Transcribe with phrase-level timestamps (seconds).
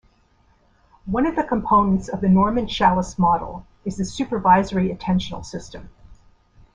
[1.05, 5.91] One of the components of the Norman-Shallice model is the supervisory attentional system.